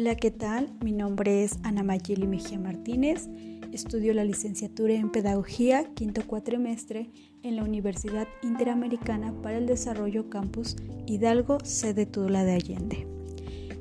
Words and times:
Hola, 0.00 0.14
¿qué 0.14 0.30
tal? 0.30 0.70
Mi 0.80 0.92
nombre 0.92 1.42
es 1.42 1.58
Ana 1.64 1.82
Mayeli 1.82 2.28
Mejía 2.28 2.56
Martínez. 2.56 3.28
Estudio 3.72 4.14
la 4.14 4.22
licenciatura 4.22 4.94
en 4.94 5.10
Pedagogía, 5.10 5.92
quinto 5.94 6.24
cuatrimestre, 6.24 7.10
en 7.42 7.56
la 7.56 7.64
Universidad 7.64 8.28
Interamericana 8.44 9.34
para 9.42 9.58
el 9.58 9.66
Desarrollo 9.66 10.30
Campus 10.30 10.76
Hidalgo, 11.06 11.58
sede 11.64 12.06
Tula 12.06 12.44
de 12.44 12.52
Allende. 12.52 13.08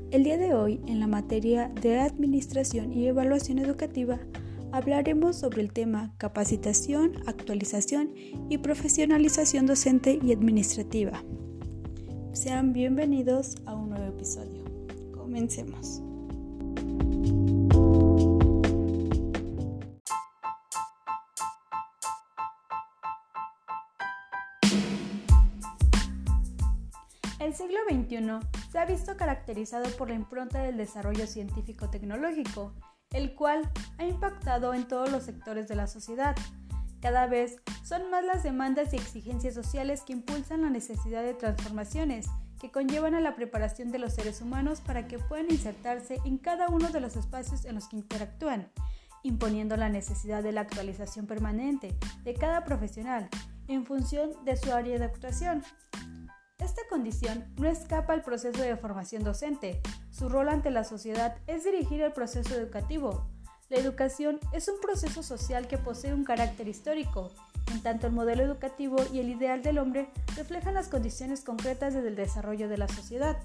El 0.09 0.23
día 0.23 0.39
de 0.39 0.55
hoy, 0.55 0.81
en 0.87 0.99
la 0.99 1.05
materia 1.05 1.71
de 1.83 1.99
Administración 1.99 2.91
y 2.93 3.05
Evaluación 3.05 3.59
Educativa, 3.59 4.17
hablaremos 4.71 5.35
sobre 5.35 5.61
el 5.61 5.71
tema 5.71 6.15
capacitación, 6.17 7.11
actualización 7.27 8.09
y 8.49 8.57
profesionalización 8.57 9.67
docente 9.67 10.17
y 10.19 10.33
administrativa. 10.33 11.23
Sean 12.33 12.73
bienvenidos 12.73 13.57
a 13.67 13.75
un 13.75 13.91
nuevo 13.91 14.07
episodio. 14.07 14.63
Comencemos. 15.11 16.01
El 27.47 27.55
siglo 27.55 27.79
XXI 27.89 28.45
se 28.69 28.77
ha 28.77 28.83
visto 28.83 29.15
caracterizado 29.15 29.89
por 29.91 30.09
la 30.09 30.15
impronta 30.15 30.63
del 30.63 30.75
desarrollo 30.75 31.25
científico-tecnológico, 31.25 32.73
el 33.11 33.35
cual 33.35 33.71
ha 33.97 34.03
impactado 34.03 34.73
en 34.73 34.85
todos 34.85 35.09
los 35.09 35.23
sectores 35.23 35.69
de 35.69 35.77
la 35.77 35.87
sociedad. 35.87 36.35
Cada 37.01 37.25
vez 37.25 37.61
son 37.85 38.11
más 38.11 38.25
las 38.25 38.43
demandas 38.43 38.93
y 38.93 38.97
exigencias 38.97 39.53
sociales 39.53 40.01
que 40.01 40.11
impulsan 40.11 40.63
la 40.63 40.69
necesidad 40.69 41.23
de 41.23 41.35
transformaciones 41.35 42.27
que 42.59 42.69
conllevan 42.69 43.15
a 43.15 43.21
la 43.21 43.33
preparación 43.33 43.93
de 43.93 43.99
los 43.99 44.15
seres 44.15 44.41
humanos 44.41 44.81
para 44.81 45.07
que 45.07 45.17
puedan 45.17 45.49
insertarse 45.49 46.19
en 46.25 46.39
cada 46.39 46.67
uno 46.67 46.89
de 46.89 46.99
los 46.99 47.15
espacios 47.15 47.63
en 47.63 47.75
los 47.75 47.87
que 47.87 47.95
interactúan, 47.95 48.69
imponiendo 49.23 49.77
la 49.77 49.87
necesidad 49.87 50.43
de 50.43 50.51
la 50.51 50.61
actualización 50.61 51.27
permanente 51.27 51.95
de 52.25 52.33
cada 52.33 52.65
profesional 52.65 53.29
en 53.69 53.85
función 53.85 54.31
de 54.43 54.57
su 54.57 54.73
área 54.73 54.99
de 54.99 55.05
actuación. 55.05 55.63
Esta 56.59 56.81
condición 56.89 57.45
no 57.57 57.67
escapa 57.67 58.13
al 58.13 58.23
proceso 58.23 58.61
de 58.61 58.75
formación 58.77 59.23
docente. 59.23 59.79
Su 60.09 60.27
rol 60.27 60.49
ante 60.49 60.71
la 60.71 60.83
sociedad 60.83 61.37
es 61.45 61.63
dirigir 61.63 62.01
el 62.01 62.13
proceso 62.13 62.55
educativo. 62.55 63.27
La 63.69 63.77
educación 63.77 64.39
es 64.53 64.67
un 64.67 64.79
proceso 64.79 65.21
social 65.21 65.67
que 65.67 65.77
posee 65.77 66.13
un 66.13 66.23
carácter 66.23 66.67
histórico, 66.67 67.31
en 67.71 67.81
tanto 67.83 68.07
el 68.07 68.13
modelo 68.13 68.43
educativo 68.43 68.97
y 69.11 69.19
el 69.19 69.29
ideal 69.29 69.61
del 69.61 69.77
hombre 69.77 70.09
reflejan 70.35 70.73
las 70.73 70.87
condiciones 70.87 71.41
concretas 71.41 71.93
del 71.93 72.15
desarrollo 72.15 72.69
de 72.69 72.77
la 72.77 72.87
sociedad. 72.87 73.37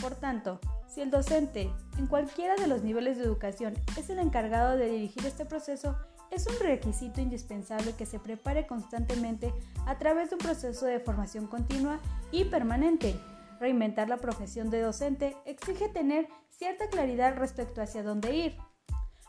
Por 0.00 0.16
tanto, 0.16 0.60
si 0.88 1.02
el 1.02 1.10
docente, 1.10 1.70
en 1.98 2.06
cualquiera 2.06 2.56
de 2.56 2.66
los 2.66 2.82
niveles 2.82 3.16
de 3.16 3.24
educación, 3.24 3.74
es 3.96 4.10
el 4.10 4.18
encargado 4.18 4.76
de 4.76 4.88
dirigir 4.88 5.24
este 5.24 5.44
proceso, 5.44 5.96
es 6.34 6.46
un 6.46 6.58
requisito 6.58 7.20
indispensable 7.20 7.94
que 7.94 8.06
se 8.06 8.18
prepare 8.18 8.66
constantemente 8.66 9.54
a 9.86 9.98
través 9.98 10.30
de 10.30 10.36
un 10.36 10.40
proceso 10.40 10.86
de 10.86 10.98
formación 10.98 11.46
continua 11.46 12.00
y 12.32 12.44
permanente. 12.44 13.16
Reinventar 13.60 14.08
la 14.08 14.16
profesión 14.16 14.68
de 14.68 14.80
docente 14.80 15.36
exige 15.44 15.88
tener 15.88 16.28
cierta 16.50 16.88
claridad 16.88 17.36
respecto 17.36 17.80
hacia 17.80 18.02
dónde 18.02 18.34
ir. 18.34 18.56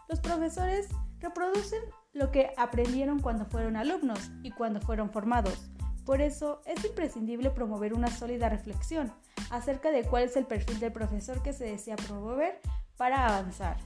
Los 0.10 0.20
profesores 0.20 0.90
reproducen 1.20 1.82
lo 2.14 2.32
que 2.32 2.54
aprendieron 2.58 3.20
cuando 3.20 3.46
fueron 3.46 3.76
alumnos 3.76 4.32
y 4.42 4.52
cuando 4.52 4.82
fueron 4.82 5.12
formados. 5.12 5.70
Por 6.06 6.22
eso 6.22 6.62
es 6.66 6.84
imprescindible 6.86 7.50
promover 7.50 7.94
una 7.94 8.10
sólida 8.10 8.50
reflexión 8.50 9.12
acerca 9.50 9.92
de 9.92 10.04
cuál 10.04 10.24
es 10.24 10.36
el 10.38 10.46
perfil 10.46 10.80
del 10.80 10.92
profesor 10.92 11.42
que 11.42 11.54
se 11.54 11.66
desea 11.66 11.96
promover 11.96 12.60
para 12.98 13.28
avanzar. 13.28 13.78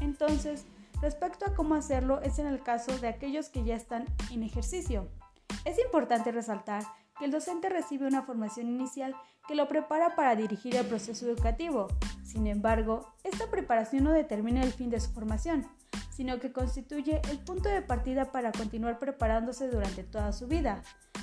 Entonces, 0.00 0.66
respecto 1.00 1.46
a 1.46 1.54
cómo 1.54 1.74
hacerlo 1.74 2.20
es 2.22 2.38
en 2.38 2.46
el 2.46 2.62
caso 2.62 2.96
de 2.98 3.08
aquellos 3.08 3.48
que 3.48 3.64
ya 3.64 3.76
están 3.76 4.06
en 4.30 4.42
ejercicio. 4.42 5.08
Es 5.64 5.78
importante 5.78 6.32
resaltar 6.32 6.82
que 7.18 7.26
el 7.26 7.30
docente 7.30 7.68
recibe 7.68 8.06
una 8.06 8.22
formación 8.22 8.68
inicial 8.68 9.14
que 9.46 9.54
lo 9.54 9.68
prepara 9.68 10.16
para 10.16 10.36
dirigir 10.36 10.74
el 10.76 10.86
proceso 10.86 11.26
educativo. 11.26 11.88
Sin 12.24 12.46
embargo, 12.46 13.14
esta 13.22 13.50
preparación 13.50 14.04
no 14.04 14.12
determina 14.12 14.62
el 14.62 14.72
fin 14.72 14.90
de 14.90 15.00
su 15.00 15.10
formación, 15.10 15.66
sino 16.10 16.40
que 16.40 16.52
constituye 16.52 17.20
el 17.30 17.38
punto 17.38 17.68
de 17.68 17.82
partida 17.82 18.32
para 18.32 18.52
continuar 18.52 18.98
preparándose 18.98 19.68
durante 19.68 20.04
toda 20.04 20.32
su 20.32 20.46
vida, 20.46 20.82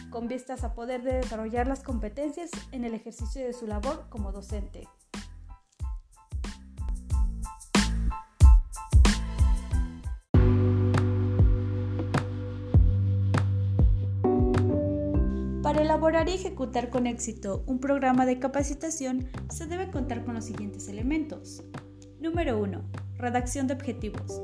con 0.09 0.27
vistas 0.27 0.63
a 0.63 0.73
poder 0.73 1.01
desarrollar 1.03 1.67
las 1.67 1.83
competencias 1.83 2.51
en 2.71 2.83
el 2.83 2.93
ejercicio 2.93 3.45
de 3.45 3.53
su 3.53 3.67
labor 3.67 4.05
como 4.09 4.31
docente. 4.31 4.87
Para 15.71 15.83
elaborar 15.83 16.27
y 16.27 16.33
ejecutar 16.33 16.89
con 16.89 17.07
éxito 17.07 17.63
un 17.65 17.79
programa 17.79 18.25
de 18.25 18.39
capacitación 18.39 19.29
se 19.49 19.67
debe 19.67 19.89
contar 19.89 20.25
con 20.25 20.33
los 20.33 20.43
siguientes 20.43 20.89
elementos. 20.89 21.63
Número 22.19 22.59
1. 22.59 22.83
Redacción 23.15 23.67
de 23.67 23.75
objetivos. 23.75 24.41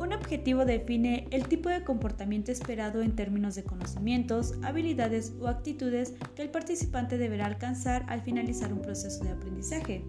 Un 0.00 0.12
objetivo 0.12 0.64
define 0.64 1.28
el 1.30 1.46
tipo 1.46 1.68
de 1.68 1.84
comportamiento 1.84 2.50
esperado 2.50 3.02
en 3.02 3.14
términos 3.14 3.54
de 3.54 3.62
conocimientos, 3.62 4.54
habilidades 4.64 5.32
o 5.40 5.46
actitudes 5.46 6.14
que 6.34 6.42
el 6.42 6.50
participante 6.50 7.18
deberá 7.18 7.46
alcanzar 7.46 8.04
al 8.08 8.22
finalizar 8.22 8.72
un 8.72 8.82
proceso 8.82 9.22
de 9.22 9.30
aprendizaje. 9.30 10.04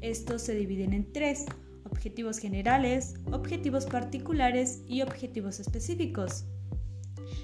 Estos 0.00 0.40
se 0.40 0.54
dividen 0.54 0.94
en 0.94 1.12
tres, 1.12 1.44
objetivos 1.84 2.38
generales, 2.38 3.16
objetivos 3.32 3.84
particulares 3.84 4.82
y 4.86 5.02
objetivos 5.02 5.60
específicos. 5.60 6.46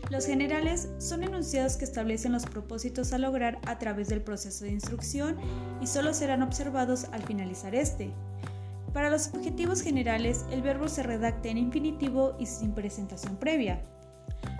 Los 0.08 0.26
generales 0.26 0.88
son 0.98 1.22
enunciados 1.22 1.76
que 1.76 1.84
establecen 1.84 2.32
los 2.32 2.46
propósitos 2.46 3.12
a 3.12 3.18
lograr 3.18 3.58
a 3.66 3.78
través 3.78 4.08
del 4.08 4.22
proceso 4.22 4.64
de 4.64 4.72
instrucción 4.72 5.36
y 5.80 5.86
solo 5.86 6.14
serán 6.14 6.42
observados 6.42 7.04
al 7.12 7.22
finalizar 7.22 7.74
este. 7.74 8.12
Para 8.92 9.10
los 9.10 9.28
objetivos 9.28 9.82
generales, 9.82 10.44
el 10.50 10.62
verbo 10.62 10.88
se 10.88 11.04
redacta 11.04 11.48
en 11.48 11.58
infinitivo 11.58 12.34
y 12.40 12.46
sin 12.46 12.72
presentación 12.72 13.36
previa. 13.36 13.80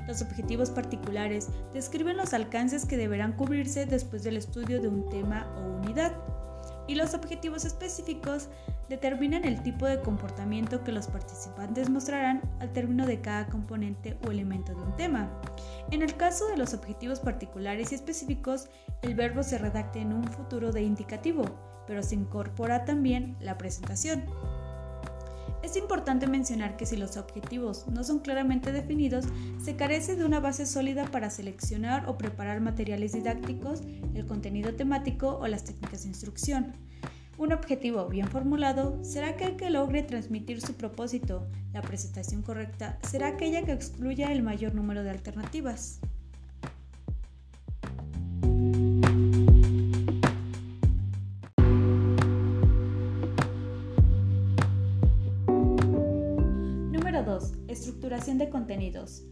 Los 0.06 0.22
objetivos 0.22 0.70
particulares 0.70 1.48
describen 1.72 2.16
los 2.16 2.32
alcances 2.32 2.84
que 2.84 2.96
deberán 2.96 3.32
cubrirse 3.32 3.86
después 3.86 4.22
del 4.22 4.36
estudio 4.36 4.80
de 4.80 4.88
un 4.88 5.08
tema 5.08 5.52
o 5.56 5.80
unidad. 5.80 6.12
Y 6.86 6.94
los 6.94 7.14
objetivos 7.14 7.64
específicos 7.64 8.48
determinan 8.90 9.44
el 9.44 9.62
tipo 9.62 9.86
de 9.86 10.00
comportamiento 10.00 10.82
que 10.82 10.90
los 10.90 11.06
participantes 11.06 11.88
mostrarán 11.88 12.42
al 12.58 12.72
término 12.72 13.06
de 13.06 13.20
cada 13.20 13.46
componente 13.46 14.18
o 14.26 14.32
elemento 14.32 14.74
de 14.74 14.82
un 14.82 14.96
tema. 14.96 15.30
En 15.92 16.02
el 16.02 16.16
caso 16.16 16.48
de 16.48 16.56
los 16.56 16.74
objetivos 16.74 17.20
particulares 17.20 17.92
y 17.92 17.94
específicos, 17.94 18.68
el 19.02 19.14
verbo 19.14 19.44
se 19.44 19.58
redacta 19.58 20.00
en 20.00 20.12
un 20.12 20.24
futuro 20.24 20.72
de 20.72 20.82
indicativo, 20.82 21.44
pero 21.86 22.02
se 22.02 22.16
incorpora 22.16 22.84
también 22.84 23.36
la 23.40 23.56
presentación. 23.56 24.24
Es 25.62 25.76
importante 25.76 26.26
mencionar 26.26 26.76
que 26.76 26.84
si 26.84 26.96
los 26.96 27.16
objetivos 27.16 27.86
no 27.86 28.02
son 28.02 28.18
claramente 28.18 28.72
definidos, 28.72 29.26
se 29.62 29.76
carece 29.76 30.16
de 30.16 30.24
una 30.24 30.40
base 30.40 30.66
sólida 30.66 31.04
para 31.04 31.30
seleccionar 31.30 32.08
o 32.08 32.18
preparar 32.18 32.60
materiales 32.60 33.12
didácticos, 33.12 33.82
el 34.14 34.26
contenido 34.26 34.74
temático 34.74 35.38
o 35.40 35.46
las 35.46 35.64
técnicas 35.64 36.02
de 36.02 36.08
instrucción. 36.08 36.72
Un 37.40 37.54
objetivo 37.54 38.06
bien 38.06 38.28
formulado 38.28 39.02
será 39.02 39.30
aquel 39.30 39.56
que 39.56 39.70
logre 39.70 40.02
transmitir 40.02 40.60
su 40.60 40.74
propósito. 40.74 41.48
La 41.72 41.80
presentación 41.80 42.42
correcta 42.42 42.98
será 43.02 43.28
aquella 43.28 43.64
que 43.64 43.72
excluya 43.72 44.30
el 44.30 44.42
mayor 44.42 44.74
número 44.74 45.02
de 45.02 45.08
alternativas. 45.08 46.00
Estructuración 57.69 58.38
de 58.38 58.50
contenidos. 58.50 59.25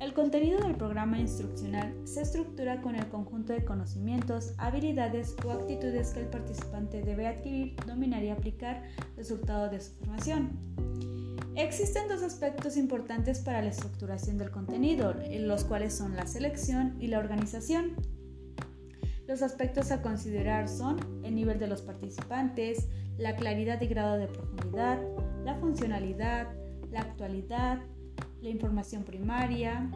El 0.00 0.14
contenido 0.14 0.58
del 0.60 0.76
programa 0.76 1.18
instruccional 1.18 1.94
se 2.04 2.22
estructura 2.22 2.80
con 2.80 2.96
el 2.96 3.06
conjunto 3.10 3.52
de 3.52 3.66
conocimientos, 3.66 4.54
habilidades 4.56 5.36
o 5.44 5.50
actitudes 5.50 6.14
que 6.14 6.20
el 6.20 6.26
participante 6.26 7.02
debe 7.02 7.26
adquirir, 7.26 7.76
dominar 7.86 8.24
y 8.24 8.30
aplicar 8.30 8.82
resultado 9.18 9.68
de 9.68 9.78
su 9.78 9.92
formación. 9.96 10.58
Existen 11.54 12.08
dos 12.08 12.22
aspectos 12.22 12.78
importantes 12.78 13.40
para 13.40 13.60
la 13.60 13.68
estructuración 13.68 14.38
del 14.38 14.50
contenido, 14.50 15.14
los 15.40 15.64
cuales 15.64 15.92
son 15.92 16.16
la 16.16 16.26
selección 16.26 16.96
y 16.98 17.08
la 17.08 17.18
organización. 17.18 17.96
Los 19.28 19.42
aspectos 19.42 19.90
a 19.90 20.00
considerar 20.00 20.70
son 20.70 20.98
el 21.24 21.34
nivel 21.34 21.58
de 21.58 21.66
los 21.66 21.82
participantes, 21.82 22.88
la 23.18 23.36
claridad 23.36 23.78
y 23.82 23.86
grado 23.86 24.16
de 24.16 24.28
profundidad, 24.28 24.98
la 25.44 25.56
funcionalidad, 25.56 26.48
la 26.90 27.00
actualidad, 27.00 27.80
la 28.42 28.48
información 28.48 29.04
primaria, 29.04 29.90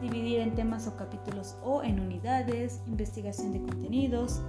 dividir 0.00 0.40
en 0.40 0.54
temas 0.54 0.86
o 0.86 0.96
capítulos 0.96 1.56
o 1.62 1.82
en 1.82 2.00
unidades, 2.00 2.80
investigación 2.86 3.52
de 3.52 3.60
contenidos. 3.60 4.40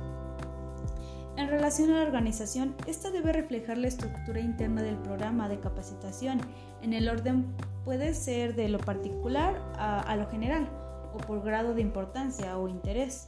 En 1.38 1.48
relación 1.48 1.90
a 1.92 1.98
la 1.98 2.04
organización, 2.04 2.76
esta 2.88 3.10
debe 3.10 3.34
reflejar 3.34 3.78
la 3.78 3.88
estructura 3.88 4.40
interna 4.40 4.84
del 4.84 4.98
programa 4.98 5.50
de 5.50 5.60
capacitación. 5.60 6.42
En 6.82 6.94
el 6.94 7.10
orden 7.10 7.46
puede 7.84 8.14
ser 8.14 8.56
de 8.56 8.70
lo 8.70 8.80
particular 8.80 9.56
a, 9.76 10.16
lo 10.18 10.30
general 10.30 10.70
o 11.14 11.18
por 11.18 11.42
grado 11.42 11.74
de 11.74 11.82
importancia 11.82 12.58
o 12.58 12.68
interés. 12.68 13.28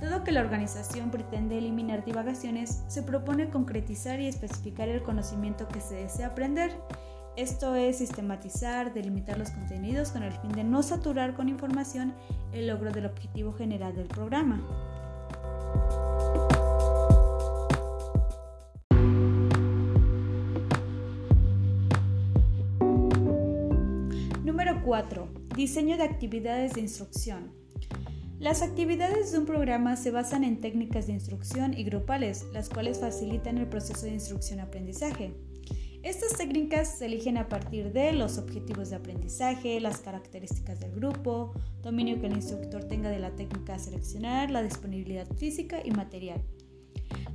Dado 0.00 0.24
que 0.24 0.32
la 0.32 0.40
organización 0.40 1.10
pretende 1.10 1.58
eliminar 1.58 2.04
divagaciones, 2.04 2.84
se 2.88 3.02
propone 3.02 3.50
concretizar 3.50 4.20
y 4.20 4.28
especificar 4.28 4.88
el 4.88 5.02
conocimiento 5.02 5.68
que 5.68 5.80
se 5.80 5.94
desea 5.94 6.28
aprender. 6.28 6.72
Esto 7.36 7.74
es 7.74 7.96
sistematizar, 7.96 8.92
delimitar 8.92 9.38
los 9.38 9.50
contenidos 9.50 10.10
con 10.10 10.22
el 10.22 10.32
fin 10.32 10.52
de 10.52 10.64
no 10.64 10.82
saturar 10.82 11.34
con 11.34 11.48
información 11.48 12.12
el 12.52 12.66
logro 12.66 12.92
del 12.92 13.06
objetivo 13.06 13.54
general 13.54 13.96
del 13.96 14.06
programa. 14.06 14.60
Número 24.44 24.82
4. 24.84 25.28
Diseño 25.56 25.96
de 25.96 26.02
actividades 26.02 26.74
de 26.74 26.82
instrucción. 26.82 27.50
Las 28.40 28.60
actividades 28.60 29.32
de 29.32 29.38
un 29.38 29.46
programa 29.46 29.96
se 29.96 30.10
basan 30.10 30.44
en 30.44 30.60
técnicas 30.60 31.06
de 31.06 31.14
instrucción 31.14 31.72
y 31.72 31.84
grupales, 31.84 32.44
las 32.52 32.68
cuales 32.68 33.00
facilitan 33.00 33.56
el 33.56 33.68
proceso 33.68 34.04
de 34.04 34.12
instrucción-aprendizaje. 34.12 35.32
Estas 36.02 36.36
técnicas 36.36 36.98
se 36.98 37.06
eligen 37.06 37.38
a 37.38 37.48
partir 37.48 37.92
de 37.92 38.12
los 38.12 38.36
objetivos 38.36 38.90
de 38.90 38.96
aprendizaje, 38.96 39.80
las 39.80 40.00
características 40.00 40.80
del 40.80 40.90
grupo, 40.90 41.52
dominio 41.80 42.20
que 42.20 42.26
el 42.26 42.32
instructor 42.32 42.82
tenga 42.84 43.08
de 43.08 43.20
la 43.20 43.36
técnica 43.36 43.76
a 43.76 43.78
seleccionar, 43.78 44.50
la 44.50 44.64
disponibilidad 44.64 45.28
física 45.36 45.80
y 45.84 45.92
material. 45.92 46.42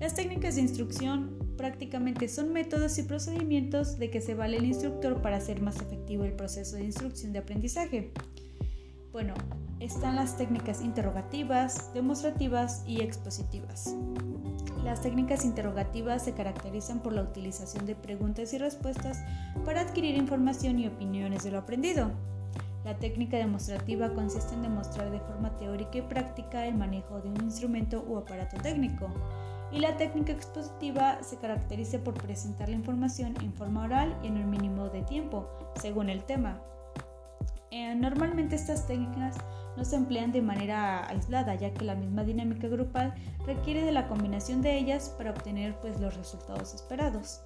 Las 0.01 0.15
técnicas 0.15 0.55
de 0.55 0.61
instrucción 0.61 1.55
prácticamente 1.55 2.27
son 2.27 2.51
métodos 2.51 2.97
y 2.97 3.03
procedimientos 3.03 3.97
de 3.99 4.11
que 4.11 4.19
se 4.19 4.35
vale 4.35 4.57
el 4.57 4.65
instructor 4.65 5.21
para 5.21 5.37
hacer 5.37 5.61
más 5.61 5.77
efectivo 5.77 6.25
el 6.25 6.33
proceso 6.33 6.75
de 6.75 6.83
instrucción 6.83 7.31
de 7.31 7.39
aprendizaje. 7.39 8.11
Bueno, 9.13 9.33
están 9.79 10.17
las 10.17 10.37
técnicas 10.37 10.81
interrogativas, 10.81 11.93
demostrativas 11.93 12.83
y 12.85 12.99
expositivas. 13.01 13.95
Las 14.87 15.01
técnicas 15.01 15.43
interrogativas 15.43 16.23
se 16.23 16.31
caracterizan 16.31 17.01
por 17.01 17.11
la 17.11 17.21
utilización 17.21 17.85
de 17.85 17.93
preguntas 17.93 18.53
y 18.53 18.57
respuestas 18.57 19.21
para 19.65 19.81
adquirir 19.81 20.15
información 20.15 20.79
y 20.79 20.87
opiniones 20.87 21.43
de 21.43 21.51
lo 21.51 21.57
aprendido. 21.57 22.09
La 22.85 22.97
técnica 22.97 23.35
demostrativa 23.35 24.13
consiste 24.13 24.53
en 24.53 24.61
demostrar 24.61 25.11
de 25.11 25.19
forma 25.19 25.57
teórica 25.57 25.97
y 25.97 26.03
práctica 26.03 26.65
el 26.65 26.75
manejo 26.75 27.19
de 27.19 27.27
un 27.27 27.43
instrumento 27.43 28.05
u 28.07 28.15
aparato 28.15 28.55
técnico. 28.61 29.09
Y 29.73 29.79
la 29.79 29.97
técnica 29.97 30.31
expositiva 30.31 31.21
se 31.21 31.35
caracteriza 31.35 31.97
por 31.99 32.13
presentar 32.13 32.69
la 32.69 32.75
información 32.75 33.35
en 33.41 33.51
forma 33.51 33.83
oral 33.83 34.17
y 34.23 34.27
en 34.27 34.37
un 34.37 34.49
mínimo 34.49 34.87
de 34.87 35.01
tiempo, 35.01 35.49
según 35.81 36.09
el 36.09 36.23
tema. 36.23 36.61
Eh, 37.71 37.93
normalmente 37.93 38.55
estas 38.55 38.87
técnicas 38.87 39.35
no 39.77 39.85
se 39.85 39.95
emplean 39.95 40.31
de 40.31 40.41
manera 40.41 41.07
aislada, 41.07 41.53
ya 41.53 41.71
que 41.71 41.85
la 41.85 41.93
misma 41.93 42.23
dinámica 42.23 42.67
grupal 42.67 43.13
requiere 43.45 43.85
de 43.85 43.91
la 43.91 44.07
combinación 44.07 44.63
de 44.63 44.75
ellas 44.75 45.13
para 45.15 45.29
obtener 45.29 45.75
pues, 45.79 46.01
los 46.01 46.17
resultados 46.17 46.73
esperados. 46.73 47.43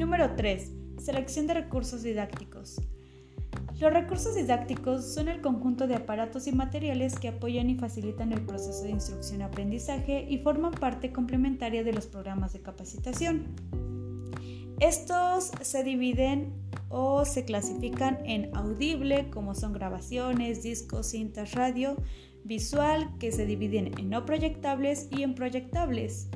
Número 0.00 0.34
3. 0.34 0.72
Selección 0.98 1.46
de 1.46 1.54
recursos 1.54 2.02
didácticos. 2.02 2.80
Los 3.78 3.92
recursos 3.92 4.34
didácticos 4.34 5.04
son 5.04 5.28
el 5.28 5.42
conjunto 5.42 5.86
de 5.86 5.96
aparatos 5.96 6.46
y 6.46 6.52
materiales 6.52 7.18
que 7.18 7.28
apoyan 7.28 7.68
y 7.68 7.74
facilitan 7.74 8.32
el 8.32 8.40
proceso 8.40 8.84
de 8.84 8.90
instrucción-aprendizaje 8.90 10.26
y 10.26 10.38
forman 10.38 10.72
parte 10.72 11.12
complementaria 11.12 11.84
de 11.84 11.92
los 11.92 12.06
programas 12.06 12.54
de 12.54 12.62
capacitación. 12.62 13.54
Estos 14.80 15.52
se 15.60 15.84
dividen 15.84 16.54
o 16.88 17.26
se 17.26 17.44
clasifican 17.44 18.18
en 18.24 18.54
audible, 18.56 19.28
como 19.28 19.54
son 19.54 19.74
grabaciones, 19.74 20.62
discos, 20.62 21.08
cintas, 21.08 21.52
radio, 21.52 21.96
visual, 22.44 23.10
que 23.18 23.30
se 23.30 23.44
dividen 23.44 23.92
en 23.98 24.08
no 24.08 24.24
proyectables 24.24 25.08
y 25.10 25.22
en 25.22 25.34
proyectables. 25.34 26.28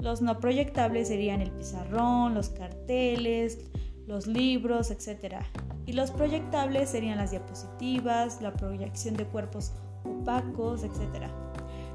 Los 0.00 0.20
no 0.20 0.40
proyectables 0.40 1.08
serían 1.08 1.42
el 1.42 1.52
pizarrón, 1.52 2.34
los 2.34 2.48
carteles, 2.48 3.60
los 4.06 4.26
libros, 4.26 4.90
etc. 4.90 5.44
Y 5.88 5.94
los 5.94 6.10
proyectables 6.10 6.90
serían 6.90 7.16
las 7.16 7.30
diapositivas, 7.30 8.42
la 8.42 8.52
proyección 8.52 9.16
de 9.16 9.24
cuerpos 9.24 9.72
opacos, 10.04 10.82
etc. 10.84 11.30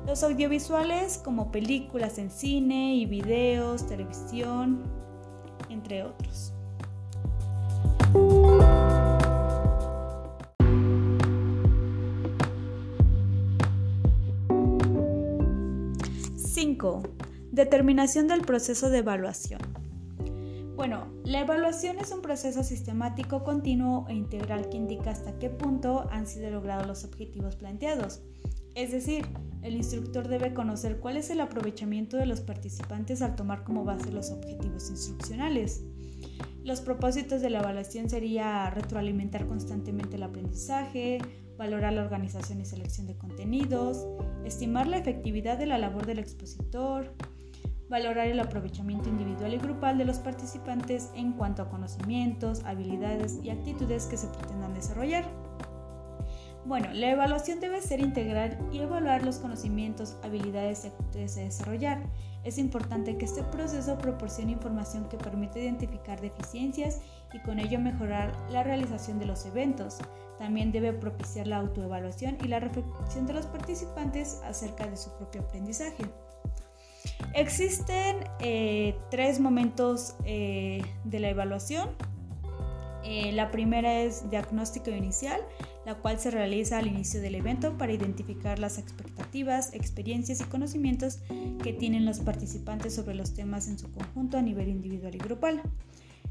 Los 0.08 0.24
audiovisuales 0.24 1.20
como 1.20 1.52
películas 1.52 2.18
en 2.18 2.32
cine 2.32 2.96
y 2.96 3.06
videos, 3.06 3.86
televisión, 3.86 4.82
entre 5.70 6.02
otros. 6.06 6.54
¡5! 16.36 17.02
Determinación 17.52 18.28
del 18.28 18.42
proceso 18.42 18.90
de 18.90 18.98
evaluación. 18.98 19.83
Bueno, 20.76 21.14
la 21.24 21.42
evaluación 21.42 22.00
es 22.00 22.12
un 22.12 22.24
proceso 22.24 22.64
sistemático, 22.64 23.44
continuo 23.44 24.08
e 24.10 24.16
integral 24.16 24.70
que 24.70 24.78
indica 24.78 25.12
hasta 25.12 25.38
qué 25.38 25.52
punto 25.52 26.08
han 26.10 26.26
sido 26.26 26.50
logrados 26.50 26.88
los 26.88 27.04
objetivos 27.04 27.56
planteados. 27.56 28.24
Es 28.74 28.92
decir, 28.92 29.28
el 29.62 29.76
instructor 29.76 30.28
debe 30.28 30.56
conocer 30.56 31.00
cuál 31.00 31.18
es 31.18 31.30
el 31.30 31.42
aprovechamiento 31.42 32.18
de 32.18 32.26
los 32.26 32.42
participantes 32.42 33.22
al 33.22 33.36
tomar 33.36 33.64
como 33.64 33.84
base 33.84 34.12
los 34.12 34.32
objetivos 34.32 34.90
instruccionales. 34.90 35.86
Los 36.64 36.82
propósitos 36.82 37.42
de 37.42 37.52
la 37.52 37.60
evaluación 37.60 38.10
sería 38.10 38.72
retroalimentar 38.72 39.46
constantemente 39.46 40.16
el 40.16 40.24
aprendizaje, 40.24 41.20
valorar 41.56 41.94
la 41.94 42.02
organización 42.02 42.62
y 42.62 42.66
selección 42.66 43.06
de 43.06 43.16
contenidos, 43.16 44.08
estimar 44.44 44.88
la 44.88 44.98
efectividad 44.98 45.60
de 45.60 45.68
la 45.68 45.78
labor 45.78 46.08
del 46.08 46.18
expositor, 46.18 47.14
valorar 47.94 48.26
el 48.26 48.40
aprovechamiento 48.40 49.08
individual 49.08 49.54
y 49.54 49.60
grupal 49.60 50.00
de 50.00 50.06
los 50.06 50.18
participantes 50.18 51.12
en 51.14 51.34
cuanto 51.34 51.62
a 51.62 51.70
conocimientos, 51.70 52.64
habilidades 52.66 53.38
y 53.44 53.52
actitudes 53.52 54.08
que 54.08 54.18
se 54.18 54.26
pretendan 54.30 54.74
desarrollar. 54.74 55.24
Bueno, 56.66 56.92
la 56.92 57.12
evaluación 57.12 57.60
debe 57.60 57.84
ser 57.84 58.00
integral 58.00 58.58
y 58.72 58.80
evaluar 58.80 59.24
los 59.24 59.38
conocimientos, 59.38 60.18
habilidades 60.24 60.86
y 60.86 60.88
actitudes 60.88 61.38
a 61.38 61.42
desarrollar. 61.42 62.02
Es 62.44 62.58
importante 62.58 63.16
que 63.16 63.26
este 63.26 63.44
proceso 63.44 63.96
proporcione 64.00 64.54
información 64.54 65.08
que 65.08 65.18
permita 65.18 65.60
identificar 65.60 66.20
deficiencias 66.20 67.00
y 67.32 67.40
con 67.42 67.60
ello 67.60 67.80
mejorar 67.80 68.36
la 68.50 68.64
realización 68.64 69.20
de 69.20 69.28
los 69.28 69.46
eventos. 69.46 70.00
También 70.40 70.72
debe 70.72 70.94
propiciar 70.94 71.46
la 71.46 71.58
autoevaluación 71.58 72.40
y 72.44 72.48
la 72.48 72.60
reflexión 72.60 73.28
de 73.28 73.34
los 73.34 73.46
participantes 73.46 74.42
acerca 74.46 74.88
de 74.88 74.98
su 74.98 75.12
propio 75.12 75.42
aprendizaje. 75.42 76.06
Existen 77.34 78.18
eh, 78.40 78.96
tres 79.10 79.40
momentos 79.40 80.16
eh, 80.24 80.84
de 81.04 81.20
la 81.20 81.30
evaluación. 81.30 81.90
Eh, 83.04 83.32
la 83.34 83.50
primera 83.50 84.02
es 84.02 84.30
diagnóstico 84.30 84.92
inicial, 84.92 85.42
la 85.84 85.96
cual 85.96 86.20
se 86.20 86.30
realiza 86.30 86.78
al 86.78 86.88
inicio 86.88 87.22
del 87.22 87.36
evento 87.36 87.76
para 87.78 87.92
identificar 87.92 88.60
las 88.60 88.78
expectativas, 88.78 89.74
experiencias 89.74 90.42
y 90.42 90.44
conocimientos 90.46 91.20
que 91.64 91.74
tienen 91.74 92.06
los 92.06 92.20
participantes 92.20 92.94
sobre 92.94 93.16
los 93.16 93.34
temas 93.34 93.68
en 93.68 93.80
su 93.80 93.92
conjunto 93.92 94.38
a 94.38 94.42
nivel 94.42 94.70
individual 94.70 95.16
y 95.16 95.18
grupal. 95.18 95.62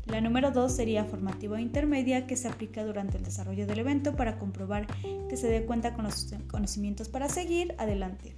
La 0.06 0.20
número 0.20 0.52
dos 0.52 0.72
sería 0.72 1.04
formativa 1.04 1.60
intermedia 1.60 2.26
que 2.26 2.36
se 2.36 2.48
aplica 2.48 2.84
durante 2.84 3.18
el 3.18 3.24
desarrollo 3.24 3.66
del 3.66 3.80
evento 3.80 4.14
para 4.14 4.38
comprobar 4.38 4.86
que 5.28 5.36
se 5.36 5.48
dé 5.48 5.66
cuenta 5.66 5.94
con 5.94 6.04
los 6.04 6.32
conocimientos 6.48 7.08
para 7.08 7.28
seguir 7.28 7.74
adelante. 7.78 8.36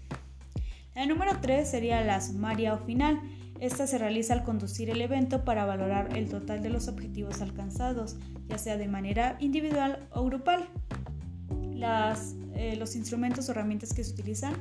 El 0.94 1.08
número 1.08 1.32
3 1.40 1.68
sería 1.68 2.02
la 2.04 2.20
sumaria 2.20 2.74
o 2.74 2.78
final. 2.78 3.20
Esta 3.60 3.86
se 3.86 3.98
realiza 3.98 4.34
al 4.34 4.44
conducir 4.44 4.90
el 4.90 5.00
evento 5.00 5.44
para 5.44 5.64
valorar 5.64 6.16
el 6.16 6.28
total 6.28 6.62
de 6.62 6.70
los 6.70 6.88
objetivos 6.88 7.40
alcanzados, 7.40 8.16
ya 8.48 8.58
sea 8.58 8.76
de 8.76 8.88
manera 8.88 9.36
individual 9.40 10.08
o 10.12 10.24
grupal. 10.24 10.68
Eh, 12.54 12.76
los 12.76 12.96
instrumentos 12.96 13.48
o 13.48 13.52
herramientas 13.52 13.92
que 13.92 14.04
se 14.04 14.12
utilizan 14.12 14.54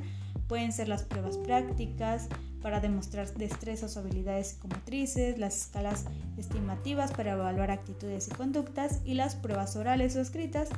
pueden 0.46 0.72
ser 0.72 0.88
las 0.88 1.04
pruebas 1.04 1.38
prácticas 1.38 2.28
para 2.60 2.80
demostrar 2.80 3.32
destrezas 3.34 3.96
o 3.96 4.00
habilidades 4.00 4.48
psicomotrices, 4.48 5.38
las 5.38 5.56
escalas 5.56 6.04
estimativas 6.36 7.12
para 7.12 7.32
evaluar 7.32 7.70
actitudes 7.70 8.28
y 8.28 8.34
conductas 8.34 9.00
y 9.04 9.14
las 9.14 9.36
pruebas 9.36 9.76
orales 9.76 10.16
o 10.16 10.20
escritas 10.20 10.68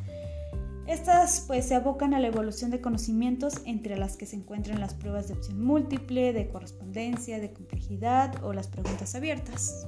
estas 0.86 1.42
pues 1.48 1.66
se 1.66 1.74
abocan 1.74 2.14
a 2.14 2.20
la 2.20 2.28
evolución 2.28 2.70
de 2.70 2.80
conocimientos 2.80 3.54
entre 3.64 3.98
las 3.98 4.16
que 4.16 4.24
se 4.24 4.36
encuentran 4.36 4.78
las 4.78 4.94
pruebas 4.94 5.26
de 5.26 5.34
opción 5.34 5.60
múltiple, 5.60 6.32
de 6.32 6.46
correspondencia, 6.46 7.40
de 7.40 7.52
complejidad 7.52 8.44
o 8.44 8.52
las 8.52 8.68
preguntas 8.68 9.16
abiertas. 9.16 9.84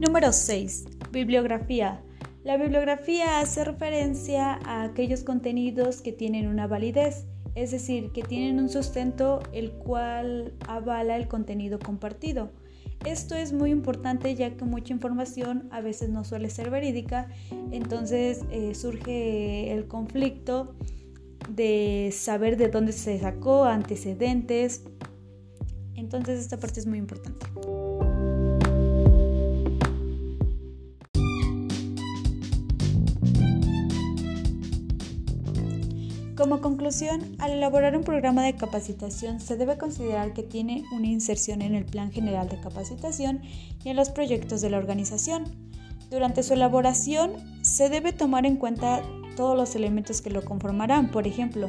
Número 0.00 0.32
6. 0.32 0.84
Bibliografía. 1.12 2.02
La 2.42 2.56
bibliografía 2.56 3.38
hace 3.38 3.64
referencia 3.64 4.54
a 4.64 4.82
aquellos 4.82 5.22
contenidos 5.22 6.00
que 6.00 6.12
tienen 6.12 6.48
una 6.48 6.66
validez 6.66 7.26
es 7.56 7.70
decir, 7.70 8.12
que 8.12 8.22
tienen 8.22 8.60
un 8.60 8.68
sustento 8.68 9.40
el 9.52 9.72
cual 9.72 10.52
avala 10.68 11.16
el 11.16 11.26
contenido 11.26 11.78
compartido. 11.78 12.52
Esto 13.04 13.34
es 13.34 13.52
muy 13.52 13.70
importante 13.70 14.34
ya 14.34 14.56
que 14.56 14.64
mucha 14.64 14.92
información 14.92 15.68
a 15.70 15.80
veces 15.80 16.10
no 16.10 16.22
suele 16.22 16.50
ser 16.50 16.70
verídica, 16.70 17.28
entonces 17.72 18.44
eh, 18.50 18.74
surge 18.74 19.72
el 19.72 19.88
conflicto 19.88 20.74
de 21.48 22.10
saber 22.12 22.56
de 22.56 22.68
dónde 22.68 22.92
se 22.92 23.18
sacó, 23.18 23.64
antecedentes. 23.64 24.84
Entonces 25.94 26.40
esta 26.40 26.58
parte 26.58 26.80
es 26.80 26.86
muy 26.86 26.98
importante. 26.98 27.46
Como 36.46 36.60
conclusión, 36.60 37.34
al 37.40 37.50
elaborar 37.50 37.96
un 37.96 38.04
programa 38.04 38.44
de 38.44 38.54
capacitación 38.54 39.40
se 39.40 39.56
debe 39.56 39.78
considerar 39.78 40.32
que 40.32 40.44
tiene 40.44 40.84
una 40.92 41.08
inserción 41.08 41.60
en 41.60 41.74
el 41.74 41.84
Plan 41.84 42.12
General 42.12 42.48
de 42.48 42.60
Capacitación 42.60 43.40
y 43.82 43.88
en 43.88 43.96
los 43.96 44.10
proyectos 44.10 44.60
de 44.60 44.70
la 44.70 44.78
organización. 44.78 45.42
Durante 46.08 46.44
su 46.44 46.54
elaboración 46.54 47.32
se 47.62 47.88
debe 47.88 48.12
tomar 48.12 48.46
en 48.46 48.58
cuenta 48.58 49.02
todos 49.34 49.56
los 49.56 49.74
elementos 49.74 50.22
que 50.22 50.30
lo 50.30 50.44
conformarán, 50.44 51.10
por 51.10 51.26
ejemplo, 51.26 51.68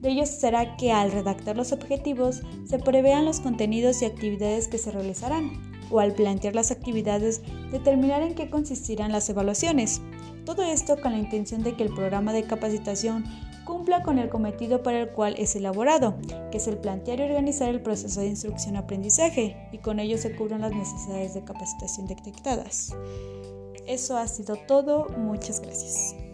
de 0.00 0.08
ellos 0.08 0.30
será 0.30 0.78
que 0.78 0.92
al 0.92 1.12
redactar 1.12 1.54
los 1.54 1.72
objetivos 1.72 2.40
se 2.64 2.78
prevean 2.78 3.26
los 3.26 3.40
contenidos 3.40 4.00
y 4.00 4.06
actividades 4.06 4.68
que 4.68 4.78
se 4.78 4.92
realizarán, 4.92 5.50
o 5.90 6.00
al 6.00 6.14
plantear 6.14 6.54
las 6.54 6.70
actividades 6.70 7.42
determinar 7.70 8.22
en 8.22 8.34
qué 8.34 8.48
consistirán 8.48 9.12
las 9.12 9.28
evaluaciones. 9.28 10.00
Todo 10.46 10.62
esto 10.62 10.98
con 11.02 11.12
la 11.12 11.18
intención 11.18 11.62
de 11.62 11.74
que 11.74 11.82
el 11.82 11.94
programa 11.94 12.32
de 12.32 12.44
capacitación 12.44 13.24
cumpla 13.66 14.02
con 14.02 14.18
el 14.18 14.30
cometido 14.30 14.82
para 14.82 15.00
el 15.00 15.10
cual 15.10 15.34
es 15.36 15.54
elaborado, 15.54 16.16
que 16.50 16.56
es 16.56 16.66
el 16.66 16.78
plantear 16.78 17.20
y 17.20 17.24
organizar 17.24 17.68
el 17.68 17.82
proceso 17.82 18.20
de 18.20 18.28
instrucción-aprendizaje, 18.28 19.68
y 19.72 19.78
con 19.78 20.00
ello 20.00 20.16
se 20.16 20.34
cubran 20.34 20.62
las 20.62 20.72
necesidades 20.72 21.34
de 21.34 21.44
capacitación 21.44 22.06
detectadas. 22.06 22.94
Eso 23.86 24.16
ha 24.16 24.26
sido 24.26 24.56
todo, 24.66 25.08
muchas 25.18 25.60
gracias. 25.60 26.25